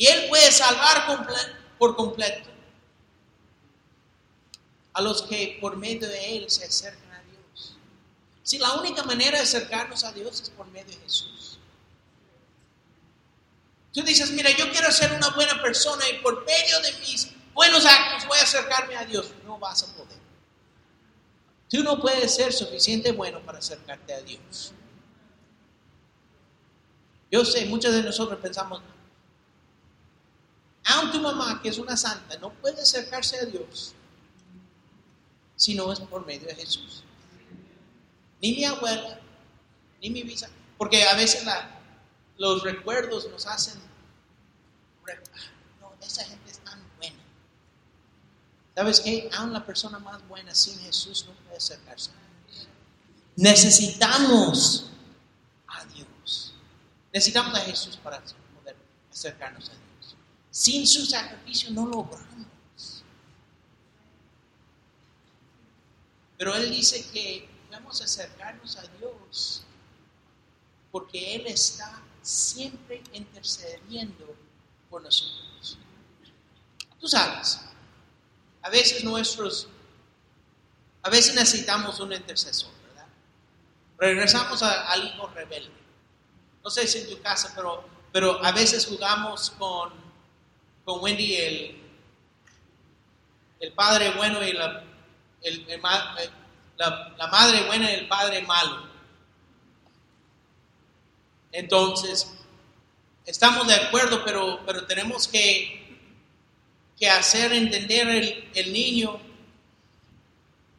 Y 0.00 0.06
Él 0.06 0.30
puede 0.30 0.50
salvar 0.50 1.06
por 1.78 1.94
completo 1.94 2.48
a 4.94 5.02
los 5.02 5.20
que 5.20 5.58
por 5.60 5.76
medio 5.76 6.08
de 6.08 6.38
Él 6.38 6.50
se 6.50 6.64
acercan 6.64 7.12
a 7.12 7.22
Dios. 7.22 7.76
Si 8.42 8.56
la 8.56 8.76
única 8.76 9.02
manera 9.02 9.36
de 9.36 9.44
acercarnos 9.44 10.02
a 10.04 10.12
Dios 10.12 10.40
es 10.40 10.48
por 10.48 10.66
medio 10.68 10.86
de 10.86 11.02
Jesús. 11.02 11.58
Tú 13.92 14.00
dices, 14.00 14.30
mira, 14.30 14.48
yo 14.56 14.70
quiero 14.70 14.90
ser 14.90 15.12
una 15.12 15.28
buena 15.34 15.60
persona 15.60 16.02
y 16.08 16.18
por 16.22 16.46
medio 16.46 16.80
de 16.80 16.92
mis 17.00 17.28
buenos 17.52 17.84
actos 17.84 18.26
voy 18.26 18.38
a 18.38 18.42
acercarme 18.44 18.96
a 18.96 19.04
Dios. 19.04 19.26
No 19.44 19.58
vas 19.58 19.82
a 19.82 19.94
poder. 19.94 20.18
Tú 21.68 21.82
no 21.82 22.00
puedes 22.00 22.34
ser 22.34 22.54
suficiente 22.54 23.12
bueno 23.12 23.40
para 23.40 23.58
acercarte 23.58 24.14
a 24.14 24.22
Dios. 24.22 24.72
Yo 27.30 27.44
sé, 27.44 27.66
muchos 27.66 27.92
de 27.92 28.02
nosotros 28.02 28.40
pensamos, 28.40 28.80
aun 30.84 31.12
tu 31.12 31.20
mamá, 31.20 31.60
que 31.62 31.68
es 31.68 31.78
una 31.78 31.96
santa, 31.96 32.38
no 32.38 32.50
puede 32.54 32.80
acercarse 32.80 33.38
a 33.38 33.44
Dios 33.44 33.94
si 35.56 35.74
no 35.74 35.92
es 35.92 36.00
por 36.00 36.24
medio 36.24 36.46
de 36.48 36.54
Jesús. 36.54 37.04
Ni 38.40 38.52
mi 38.52 38.64
abuela, 38.64 39.20
ni 40.00 40.08
mi 40.08 40.22
visa, 40.22 40.48
porque 40.78 41.04
a 41.04 41.14
veces 41.14 41.46
los 42.38 42.62
recuerdos 42.62 43.28
nos 43.30 43.46
hacen, 43.46 43.74
no, 45.80 45.92
esa 46.00 46.24
gente 46.24 46.50
es 46.50 46.58
tan 46.60 46.80
buena. 46.96 47.18
¿Sabes 48.74 49.00
qué? 49.00 49.28
Aún 49.36 49.52
la 49.52 49.66
persona 49.66 49.98
más 49.98 50.26
buena 50.26 50.54
sin 50.54 50.78
Jesús 50.80 51.26
no 51.26 51.34
puede 51.44 51.58
acercarse 51.58 52.10
a 52.12 52.50
Dios. 52.50 52.68
Necesitamos 53.36 54.90
a 55.66 55.84
Dios. 55.84 56.54
Necesitamos 57.12 57.54
a 57.54 57.60
Jesús 57.60 57.98
para 57.98 58.22
poder 58.22 58.76
acercarnos 59.10 59.68
a 59.68 59.72
Dios. 59.72 59.89
Sin 60.50 60.86
su 60.86 61.06
sacrificio 61.06 61.70
no 61.70 61.86
logramos. 61.86 63.04
Pero 66.36 66.54
Él 66.54 66.70
dice 66.70 67.04
que 67.12 67.48
vamos 67.70 68.00
a 68.00 68.04
acercarnos 68.04 68.76
a 68.76 68.82
Dios 68.98 69.62
porque 70.90 71.36
Él 71.36 71.46
está 71.46 72.02
siempre 72.22 73.02
intercediendo 73.12 74.34
por 74.88 75.02
nosotros. 75.02 75.78
Tú 76.98 77.08
sabes, 77.08 77.60
a 78.62 78.70
veces 78.70 79.04
nuestros, 79.04 79.68
a 81.02 81.10
veces 81.10 81.34
necesitamos 81.34 81.98
un 82.00 82.12
intercesor, 82.12 82.70
¿verdad? 82.88 83.06
Regresamos 83.98 84.62
al 84.62 85.04
hijo 85.04 85.28
rebelde. 85.28 85.70
No 86.62 86.70
sé 86.70 86.86
si 86.86 86.98
en 86.98 87.08
tu 87.08 87.22
casa, 87.22 87.52
pero, 87.54 87.88
pero 88.12 88.44
a 88.44 88.52
veces 88.52 88.86
jugamos 88.86 89.50
con, 89.52 89.92
con 90.90 91.04
Wendy 91.04 91.36
el, 91.36 91.76
el 93.60 93.72
padre 93.74 94.10
bueno 94.16 94.44
y 94.44 94.52
la, 94.52 94.82
el, 95.42 95.64
la, 96.76 97.14
la 97.16 97.26
madre 97.28 97.62
buena 97.66 97.92
y 97.92 97.94
el 97.94 98.08
padre 98.08 98.42
malo. 98.42 98.88
Entonces, 101.52 102.32
estamos 103.24 103.68
de 103.68 103.74
acuerdo, 103.74 104.24
pero, 104.24 104.60
pero 104.66 104.84
tenemos 104.86 105.28
que, 105.28 105.96
que 106.98 107.08
hacer 107.08 107.52
entender 107.52 108.08
el, 108.08 108.50
el 108.54 108.72
niño 108.72 109.20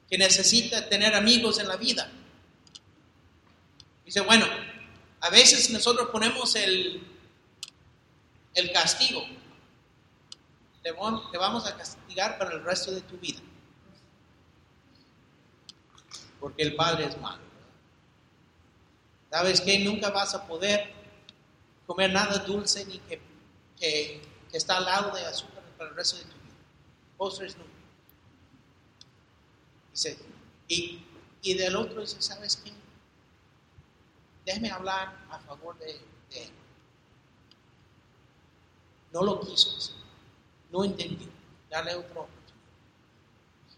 que 0.10 0.18
necesita 0.18 0.90
tener 0.90 1.16
amigos 1.16 1.58
en 1.60 1.70
la 1.70 1.78
vida. 1.78 2.12
Dice, 4.04 4.20
bueno, 4.22 4.46
a 5.22 5.30
veces 5.30 5.70
nosotros 5.70 6.10
ponemos 6.12 6.54
el, 6.56 7.02
el 8.54 8.72
castigo. 8.74 9.26
Te, 10.84 10.94
vam- 10.96 11.30
te 11.32 11.38
vamos 11.38 11.66
a 11.66 11.76
castigar 11.76 12.38
para 12.38 12.52
el 12.54 12.64
resto 12.64 12.92
de 12.92 13.02
tu 13.02 13.18
vida. 13.18 13.40
Porque 16.40 16.64
el 16.64 16.76
Padre 16.76 17.06
es 17.06 17.20
malo. 17.20 17.44
¿Sabes 19.30 19.62
que 19.62 19.80
Nunca 19.80 20.10
vas 20.10 20.34
a 20.36 20.46
poder 20.48 20.94
comer 21.88 22.12
nada 22.12 22.40
dulce 22.40 22.86
ni 22.86 23.00
que, 23.00 24.22
está 24.52 24.78
al 24.78 24.86
lado 24.86 25.16
de 25.16 25.26
azúcar 25.26 25.64
para 25.78 25.90
el 25.90 25.96
resto 25.96 26.18
de 26.18 26.24
tu 26.24 26.30
vida. 26.30 26.56
Postres 27.18 27.56
nunca. 27.58 27.70
Dice, 29.92 30.18
y, 30.68 31.06
y 31.42 31.54
del 31.54 31.76
otro 31.76 32.02
dice, 32.02 32.22
¿sabes 32.22 32.58
qué? 32.58 32.72
Déjame 34.46 34.72
hablar 34.72 35.26
a 35.30 35.40
favor 35.40 35.78
de, 35.80 35.86
de 36.30 36.44
él. 36.46 36.52
No 39.14 39.24
lo 39.24 39.40
quiso 39.42 39.78
hacer. 39.78 40.01
No 40.72 40.84
entendió. 40.84 41.28
Dale 41.70 41.96
otro. 41.96 42.28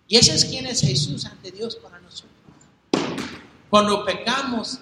Y 0.07 0.17
ese 0.17 0.35
es 0.35 0.45
quien 0.45 0.67
es 0.67 0.81
Jesús 0.81 1.25
ante 1.25 1.51
Dios 1.51 1.75
para 1.77 1.99
nosotros. 1.99 2.31
Cuando 3.69 4.05
pecamos, 4.05 4.79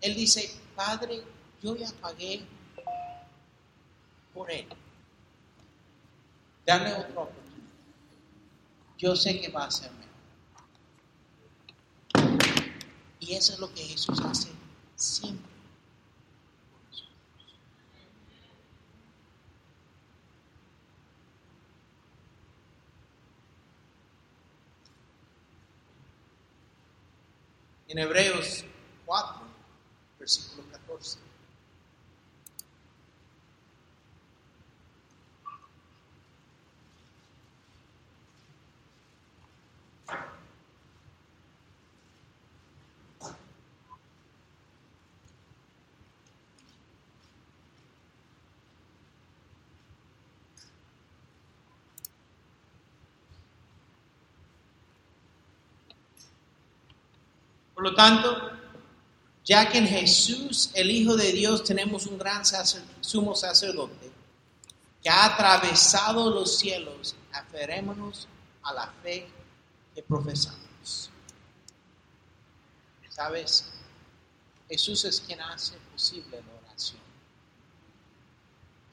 Él 0.00 0.14
dice, 0.14 0.54
Padre, 0.76 1.22
yo 1.62 1.76
ya 1.76 1.90
pagué 2.00 2.42
por 4.34 4.50
Él. 4.50 4.66
Dale 6.66 6.92
oportunidad. 6.94 7.44
Yo 8.98 9.16
sé 9.16 9.40
que 9.40 9.48
va 9.48 9.64
a 9.64 9.70
ser 9.70 9.90
mejor. 9.92 10.04
Y 13.20 13.34
eso 13.34 13.54
es 13.54 13.58
lo 13.58 13.72
que 13.72 13.82
Jesús 13.82 14.20
hace 14.20 14.50
siempre. 14.96 15.53
En 27.94 28.00
Hebreos 28.00 28.64
4, 29.06 29.36
versículo 30.18 30.68
14. 30.68 31.16
Por 57.84 57.90
lo 57.90 57.96
tanto, 57.98 58.50
ya 59.44 59.68
que 59.68 59.76
en 59.76 59.86
Jesús, 59.86 60.70
el 60.72 60.90
Hijo 60.90 61.16
de 61.16 61.32
Dios, 61.32 61.64
tenemos 61.64 62.06
un 62.06 62.16
gran 62.16 62.42
sumo 63.02 63.36
sacerdote 63.36 64.10
que 65.02 65.10
ha 65.10 65.26
atravesado 65.26 66.30
los 66.30 66.56
cielos, 66.56 67.14
aferrémonos 67.30 68.26
a 68.62 68.72
la 68.72 68.90
fe 69.02 69.28
que 69.94 70.02
profesamos. 70.02 71.10
¿Sabes? 73.10 73.70
Jesús 74.66 75.04
es 75.04 75.20
quien 75.20 75.42
hace 75.42 75.76
posible 75.92 76.40
la 76.40 76.66
oración. 76.66 77.02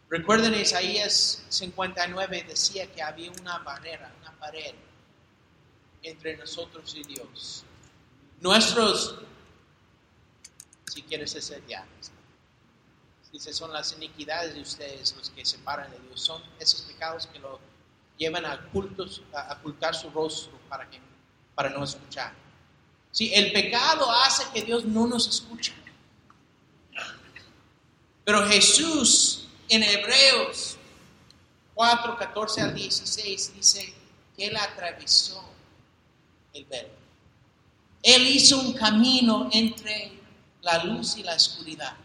Recuerden, 0.10 0.54
Isaías 0.56 1.43
59 1.47 2.43
decía 2.45 2.91
que 2.91 3.01
había 3.01 3.32
una 3.39 3.60
barrera, 3.60 4.13
una 4.19 4.38
pared 4.38 4.75
entre 6.04 6.36
nosotros 6.36 6.93
y 6.93 7.04
Dios. 7.04 7.63
Nuestros, 8.41 9.19
si 10.91 11.04
quieres 11.04 11.36
ese 11.36 11.62
ya, 11.67 11.86
dice, 13.32 13.54
son 13.54 13.71
las 13.71 13.93
iniquidades 13.93 14.56
de 14.56 14.62
ustedes 14.62 15.15
los 15.15 15.30
que 15.30 15.45
separan 15.45 15.89
de 15.91 15.99
Dios, 15.99 16.21
son 16.21 16.41
esos 16.60 16.82
pecados 16.82 17.27
que 17.27 17.38
lo 17.38 17.60
llevan 18.17 18.45
a, 18.45 18.54
a 18.54 19.54
ocultar 19.60 19.95
su 19.95 20.10
rostro 20.10 20.60
para, 20.67 20.89
que, 20.89 20.99
para 21.54 21.69
no 21.69 21.84
escuchar. 21.84 22.34
Sí, 23.12 23.32
el 23.34 23.51
pecado 23.51 24.10
hace 24.12 24.43
que 24.54 24.63
Dios 24.63 24.86
no 24.86 25.06
nos 25.06 25.27
escuche. 25.27 25.73
Pero 28.25 28.47
Jesús 28.47 29.47
en 29.69 29.84
Hebreos 29.84 30.77
4, 31.75 32.17
14 32.17 32.62
al 32.62 32.73
16 32.73 33.54
dice 33.56 33.93
que 34.36 34.47
Él 34.47 34.58
atravesó 34.58 35.43
el 36.54 36.65
velo. 36.65 37.00
Él 38.03 38.27
hizo 38.27 38.59
un 38.59 38.73
camino 38.73 39.49
entre 39.51 40.11
la 40.61 40.83
luz 40.83 41.17
y 41.17 41.23
la 41.23 41.35
oscuridad. 41.35 41.95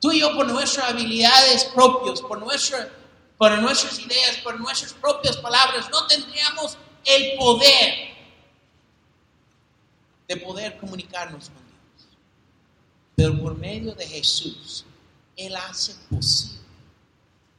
Tú 0.00 0.12
y 0.12 0.20
yo 0.20 0.34
por 0.34 0.46
nuestras 0.46 0.90
habilidades 0.90 1.64
propias, 1.66 2.20
por, 2.22 2.40
por 3.36 3.58
nuestras 3.58 3.98
ideas, 3.98 4.38
por 4.42 4.58
nuestras 4.58 4.92
propias 4.94 5.36
palabras, 5.36 5.88
no 5.90 6.06
tendríamos 6.06 6.76
el 7.04 7.38
poder 7.38 8.10
de 10.30 10.36
poder 10.36 10.78
comunicarnos 10.78 11.50
con 11.50 11.66
Dios. 11.66 12.08
Pero 13.16 13.42
por 13.42 13.58
medio 13.58 13.94
de 13.94 14.06
Jesús, 14.06 14.84
Él 15.36 15.56
hace 15.56 15.92
posible 16.08 16.60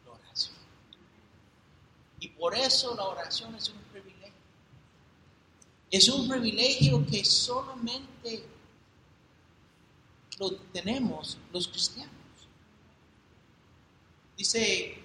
la 0.05 0.11
oración. 0.13 0.55
Y 2.21 2.29
por 2.29 2.55
eso 2.55 2.95
la 2.95 3.03
oración 3.03 3.53
es 3.55 3.67
un 3.67 3.77
privilegio. 3.91 4.20
Es 5.91 6.07
un 6.07 6.27
privilegio 6.27 7.05
que 7.05 7.25
solamente 7.25 8.45
lo 10.39 10.55
tenemos 10.73 11.37
los 11.51 11.67
cristianos. 11.67 12.15
Dice 14.37 14.97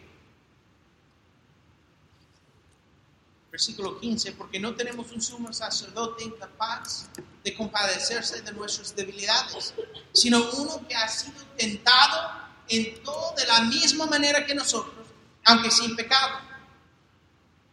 versículo 3.51 3.99
15, 3.99 4.33
porque 4.33 4.61
no 4.61 4.75
tenemos 4.75 5.11
un 5.13 5.23
sumo 5.23 5.51
sacerdote 5.51 6.25
incapaz 6.25 7.09
de 7.43 7.55
compadecerse 7.55 8.43
de 8.43 8.53
nuestras 8.53 8.95
debilidades, 8.95 9.73
sino 10.13 10.51
uno 10.59 10.87
que 10.87 10.95
ha 10.95 11.09
sido 11.09 11.43
tentado 11.57 12.33
en 12.69 13.03
todo 13.03 13.35
de 13.35 13.47
la 13.47 13.63
misma 13.63 14.05
manera 14.07 14.45
que 14.45 14.55
nosotros, 14.55 15.07
aunque 15.45 15.71
sin 15.71 15.97
pecado. 15.97 16.39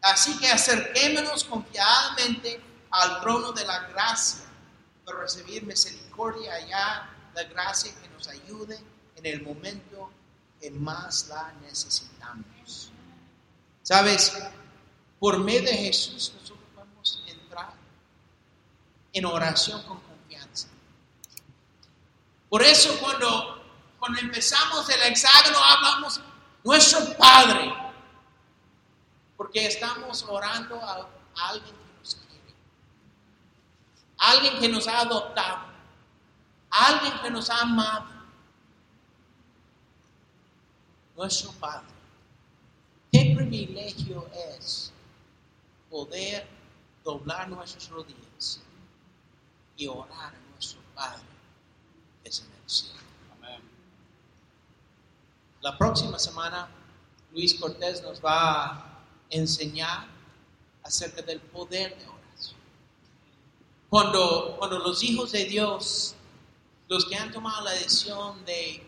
Así 0.01 0.37
que 0.37 0.47
acerquémonos 0.47 1.43
confiadamente 1.43 2.61
al 2.93 3.21
trono 3.21 3.51
de 3.51 3.65
la 3.65 3.87
gracia 3.89 4.45
para 5.03 5.19
recibir 5.19 5.63
misericordia 5.65 6.53
allá, 6.53 7.09
la 7.35 7.43
gracia 7.43 7.93
que 8.01 8.07
nos 8.09 8.27
ayude 8.27 8.79
en 9.15 9.25
el 9.25 9.41
momento 9.41 10.11
que 10.59 10.71
más 10.71 11.27
la 11.27 11.53
necesitamos. 11.61 12.91
¿Sabes? 13.81 14.31
Por 15.19 15.39
medio 15.39 15.63
de 15.63 15.77
Jesús 15.77 16.33
nosotros 16.39 16.59
podemos 16.73 17.23
entrar 17.27 17.73
en 19.11 19.25
oración 19.25 19.81
con 19.83 19.99
confianza. 19.99 20.67
Por 22.49 22.61
eso 22.61 22.97
cuando, 22.99 23.63
cuando 23.97 24.19
empezamos 24.19 24.87
el 24.89 25.01
hexágono 25.01 25.57
hablamos 25.57 26.21
nuestro 26.63 27.17
Padre, 27.17 27.73
porque 29.35 29.65
estamos 29.65 30.23
orando 30.29 30.75
a, 30.81 31.09
a 31.35 31.49
alguien 31.49 31.75
que 31.75 31.99
nos 31.99 32.15
quiere, 32.15 32.55
a 34.12 34.12
alguien 34.23 34.59
que 34.59 34.69
nos 34.69 34.87
ha 34.87 35.01
adoptado, 35.01 35.65
alguien 36.69 37.13
que 37.21 37.29
nos 37.29 37.49
ha 37.49 37.61
amado, 37.61 38.05
nuestro 41.15 41.51
Padre. 41.53 41.87
Qué 43.11 43.33
privilegio 43.35 44.27
es 44.55 44.91
poder 45.89 46.47
doblar 47.03 47.49
nuestras 47.49 47.89
rodillas 47.89 48.61
y 49.77 49.87
orar 49.87 50.33
a 50.33 50.51
nuestro 50.53 50.79
Padre 50.95 51.23
que 52.23 52.29
es 52.29 52.39
en 52.39 52.47
el 52.63 52.69
cielo. 52.69 52.99
La 55.61 55.77
próxima 55.77 56.17
semana 56.19 56.67
Luis 57.31 57.53
Cortés 57.55 58.01
nos 58.03 58.23
va 58.23 58.65
a 58.65 58.99
enseñar 59.29 60.07
acerca 60.83 61.21
del 61.21 61.39
poder 61.39 61.97
de 61.97 62.03
oración. 62.03 62.12
Cuando, 63.93 64.55
cuando 64.57 64.79
los 64.79 65.03
hijos 65.03 65.33
de 65.33 65.45
Dios, 65.45 66.15
los 66.87 67.05
que 67.05 67.15
han 67.15 67.31
tomado 67.31 67.63
la 67.63 67.73
decisión 67.73 68.43
de 68.43 68.81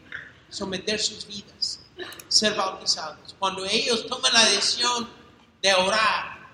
someter 0.49 0.99
sus 0.99 1.27
vidas, 1.27 1.79
ser 2.27 2.55
bautizados, 2.55 3.35
cuando 3.37 3.63
ellos 3.65 4.07
toman 4.07 4.33
la 4.33 4.43
decisión 4.45 5.07
de 5.61 5.75
orar, 5.75 6.49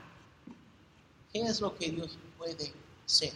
¿qué 1.32 1.44
es 1.44 1.62
lo 1.62 1.74
que 1.78 1.92
Dios 1.92 2.18
puede 2.38 2.74
hacer? 3.06 3.32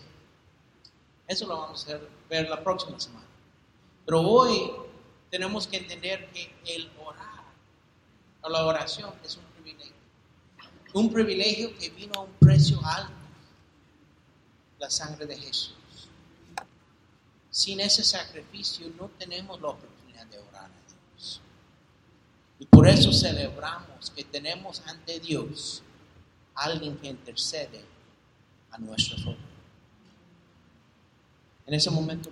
Eso 1.30 1.48
lo 1.48 1.62
vamos 1.62 1.88
a 1.88 1.98
ver 2.30 2.50
la 2.50 2.62
próxima 2.62 3.00
semana. 3.00 3.26
Pero 4.06 4.20
hoy 4.20 4.70
tenemos 5.32 5.66
que 5.66 5.78
entender 5.78 6.30
que 6.34 6.54
el 6.66 6.92
orar 7.06 7.46
o 8.42 8.50
la 8.50 8.66
oración 8.66 9.14
es 9.24 9.38
un 9.38 9.46
privilegio. 9.46 9.96
Un 10.92 11.10
privilegio 11.10 11.74
que 11.78 11.90
vino 11.92 12.12
a 12.16 12.20
un 12.24 12.34
precio 12.34 12.82
alto, 12.84 13.25
la 14.80 14.90
sangre 14.90 15.26
de 15.26 15.38
Jesús. 15.38 15.76
Sin 17.50 17.80
ese 17.80 18.04
sacrificio 18.04 18.92
no 19.00 19.08
tenemos 19.18 19.62
la 19.62 19.70
oportunidad 19.70 20.26
de 20.28 20.40
orar 20.40 20.66
a 20.66 21.14
Dios. 21.14 21.42
Y 22.60 22.66
por 22.66 22.88
eso 22.88 23.14
celebramos 23.14 24.10
que 24.12 24.24
tenemos 24.24 24.82
ante 24.86 25.20
Dios 25.20 25.82
alguien 26.54 26.98
que 26.98 27.08
intercede 27.08 27.84
a 28.72 28.78
nuestro 28.78 29.18
favor. 29.18 29.38
En 31.66 31.74
ese 31.74 31.90
momento 31.90 32.30